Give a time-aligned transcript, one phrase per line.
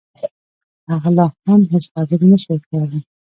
[0.91, 3.01] هغه لا هم هېڅ خبرې نشوای کولای